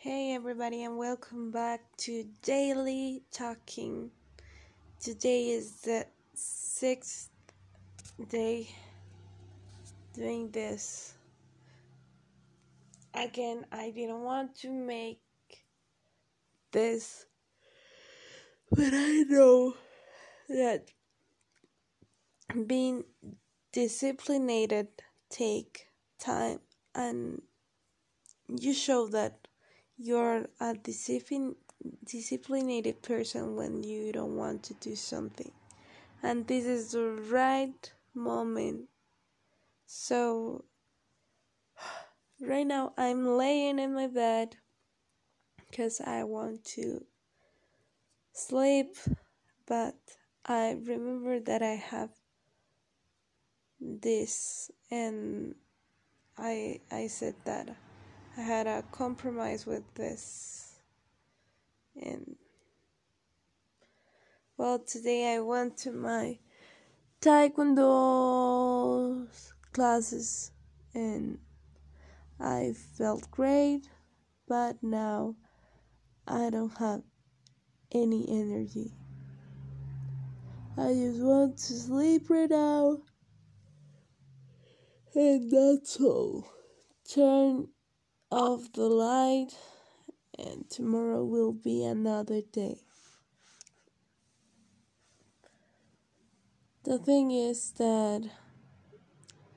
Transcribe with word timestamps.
Hey 0.00 0.32
everybody 0.32 0.84
and 0.84 0.96
welcome 0.96 1.50
back 1.50 1.80
to 1.96 2.24
Daily 2.42 3.24
Talking. 3.32 4.12
Today 5.00 5.48
is 5.48 5.80
the 5.80 6.06
sixth 6.34 7.30
day 8.28 8.68
doing 10.14 10.52
this. 10.52 11.14
Again, 13.12 13.66
I 13.72 13.90
didn't 13.90 14.20
want 14.20 14.54
to 14.58 14.70
make 14.70 15.18
this, 16.70 17.26
but 18.70 18.94
I 18.94 19.24
know 19.28 19.74
that 20.48 20.92
being 22.68 23.02
disciplined 23.72 24.46
take 25.28 25.88
time 26.20 26.60
and 26.94 27.42
you 28.48 28.72
show 28.72 29.08
that 29.08 29.48
you're 29.98 30.46
a 30.60 30.74
discipline, 30.74 31.56
disciplined 32.04 33.02
person 33.02 33.56
when 33.56 33.82
you 33.82 34.12
don't 34.12 34.36
want 34.36 34.62
to 34.64 34.74
do 34.74 34.94
something. 34.94 35.50
And 36.22 36.46
this 36.46 36.64
is 36.64 36.92
the 36.92 37.10
right 37.30 37.92
moment. 38.14 38.88
So, 39.86 40.64
right 42.40 42.66
now 42.66 42.92
I'm 42.96 43.26
laying 43.26 43.78
in 43.78 43.94
my 43.94 44.06
bed 44.06 44.56
because 45.70 46.00
I 46.00 46.24
want 46.24 46.64
to 46.76 47.04
sleep, 48.32 48.96
but 49.66 49.96
I 50.46 50.76
remember 50.84 51.40
that 51.40 51.62
I 51.62 51.74
have 51.74 52.10
this 53.80 54.70
and 54.90 55.54
I 56.36 56.80
I 56.90 57.06
said 57.06 57.34
that 57.44 57.76
I 58.38 58.42
had 58.42 58.68
a 58.68 58.84
compromise 58.92 59.66
with 59.66 59.82
this. 59.94 60.76
And 62.00 62.36
well, 64.56 64.78
today 64.78 65.34
I 65.34 65.40
went 65.40 65.76
to 65.78 65.90
my 65.90 66.38
taekwondo 67.20 69.26
classes 69.72 70.52
and 70.94 71.38
I 72.38 72.74
felt 72.96 73.28
great, 73.32 73.88
but 74.46 74.80
now 74.84 75.34
I 76.28 76.50
don't 76.50 76.78
have 76.78 77.02
any 77.90 78.24
energy. 78.28 78.92
I 80.76 80.94
just 80.94 81.20
want 81.20 81.56
to 81.56 81.72
sleep 81.72 82.30
right 82.30 82.48
now. 82.48 82.98
And 85.16 85.50
that's 85.50 86.00
all. 86.00 86.48
Turn 87.12 87.66
of 88.30 88.72
the 88.72 88.88
light, 88.88 89.56
and 90.38 90.68
tomorrow 90.70 91.24
will 91.24 91.52
be 91.52 91.84
another 91.84 92.40
day. 92.42 92.80
The 96.84 96.98
thing 96.98 97.30
is 97.30 97.70
that 97.78 98.30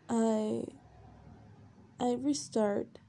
I 0.10 0.64
I 2.00 2.14
restart 2.14 3.00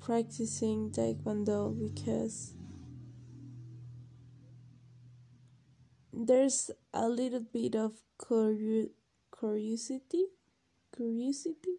practicing 0.00 0.90
taekwondo 0.90 1.72
because 1.78 2.54
there's 6.12 6.70
a 6.92 7.08
little 7.08 7.40
bit 7.40 7.74
of 7.74 7.92
curiosity 8.18 10.26
curiosity 10.94 11.78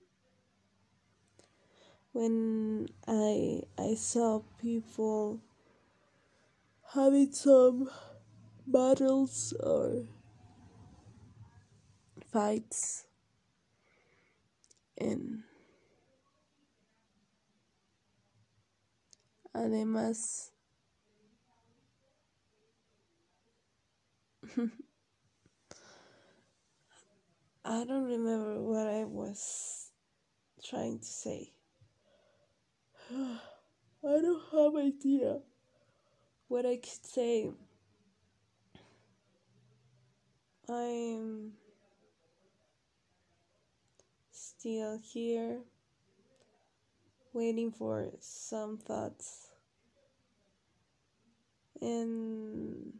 when 2.13 2.87
I 3.07 3.63
I 3.77 3.95
saw 3.95 4.41
people 4.61 5.41
having 6.93 7.31
some 7.31 7.89
battles 8.67 9.51
or 9.59 10.05
fights 12.31 13.05
and 14.95 15.41
además 19.55 20.51
I 27.65 27.85
don't 27.85 28.03
remember 28.03 28.61
what 28.61 28.87
I 28.87 29.03
was 29.05 29.89
trying 30.63 30.99
to 30.99 31.05
say. 31.05 31.53
I 33.11 34.21
don't 34.21 34.41
have 34.51 34.75
idea 34.75 35.39
what 36.47 36.65
I 36.65 36.77
could 36.77 37.05
say. 37.05 37.51
I'm 40.69 41.53
still 44.31 44.97
here 44.97 45.59
waiting 47.33 47.71
for 47.71 48.11
some 48.19 48.77
thoughts 48.77 49.49
and 51.81 52.93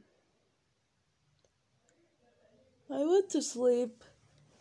I 2.92 3.06
went 3.06 3.30
to 3.30 3.42
sleep 3.42 4.04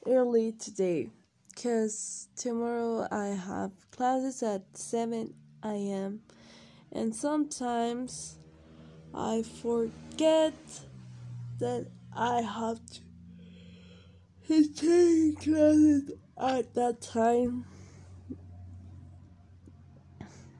early 0.06 0.52
today 0.52 1.10
because 1.54 2.28
tomorrow 2.34 3.06
I 3.10 3.28
have 3.28 3.72
classes 3.90 4.42
at 4.42 4.62
7 4.76 5.34
a.m. 5.64 6.20
and 6.90 7.14
sometimes 7.14 8.36
I 9.14 9.42
forget 9.42 10.54
that 11.58 11.86
I 12.16 12.40
have 12.40 12.80
to 14.48 14.64
take 14.64 15.40
classes 15.40 16.12
at 16.40 16.74
that 16.74 17.00
time. 17.02 17.66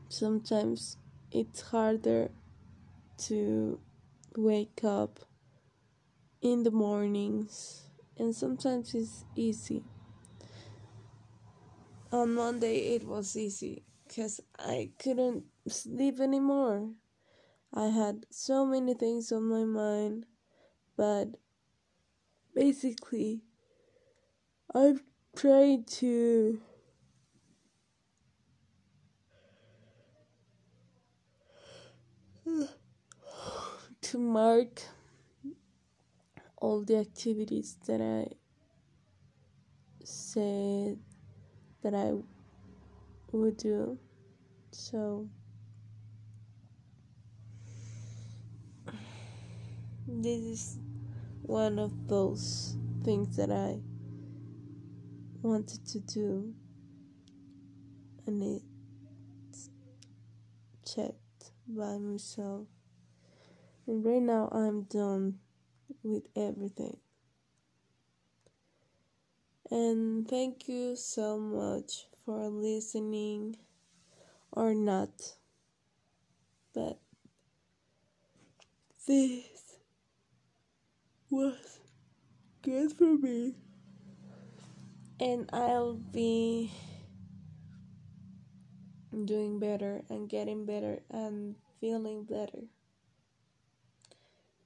Sometimes 0.09 0.99
it's 1.31 1.63
harder 1.63 2.31
to 3.29 3.81
wake 4.37 4.85
up 4.85 5.21
in 6.43 6.65
the 6.65 6.71
mornings, 6.71 7.83
and 8.19 8.35
sometimes 8.35 8.95
it's 8.95 9.25
easy 9.35 9.85
on 12.13 12.35
Monday 12.35 12.95
it 12.95 13.05
was 13.05 13.37
easy 13.37 13.85
because 14.07 14.41
I 14.59 14.91
couldn't 14.99 15.45
sleep 15.67 16.21
anymore. 16.21 16.91
I 17.73 17.87
had 17.87 18.27
so 18.31 18.67
many 18.67 18.93
things 18.93 19.33
on 19.33 19.45
my 19.45 19.65
mind, 19.65 20.27
but 20.95 21.29
basically, 22.55 23.41
I've 24.75 25.03
tried 25.35 25.87
to. 25.87 26.61
to 34.03 34.19
mark 34.19 34.83
all 36.59 36.83
the 36.83 36.99
activities 36.99 37.77
that 37.87 38.01
I 38.03 38.27
said 40.05 40.99
that 41.83 41.95
I 41.95 42.13
would 43.33 43.57
do. 43.57 43.99
So, 44.71 45.29
this 50.07 50.41
is 50.41 50.79
one 51.43 51.79
of 51.79 52.09
those 52.09 52.77
things 53.05 53.37
that 53.37 53.51
I 53.51 53.81
wanted 55.43 55.85
to 55.87 56.01
do, 56.01 56.55
and 58.27 58.63
it's 59.51 59.71
checked 60.87 61.53
by 61.67 61.99
myself. 61.99 62.69
And 63.87 64.05
right 64.05 64.23
now, 64.23 64.49
I'm 64.53 64.83
done 64.85 65.41
with 66.05 66.25
everything. 66.37 66.99
And 69.71 70.29
thank 70.29 70.69
you 70.69 70.97
so 70.97 71.39
much 71.39 72.07
for 72.25 72.49
listening 72.49 73.57
or 74.51 74.75
not. 74.75 75.37
But 76.75 76.99
this 79.07 79.79
was 81.31 81.81
good 82.63 82.93
for 82.93 83.17
me. 83.17 83.55
And 85.21 85.49
I'll 85.53 85.95
be 85.95 86.73
doing 89.25 89.59
better 89.59 90.03
and 90.09 90.29
getting 90.29 90.65
better 90.67 91.01
and 91.11 91.55
feeling 91.81 92.25
better. 92.25 92.65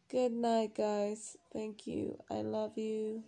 Good 0.09 0.33
night, 0.33 0.75
guys. 0.75 1.37
Thank 1.53 1.87
you. 1.87 2.19
I 2.31 2.43
love 2.43 2.79
you. 2.79 3.25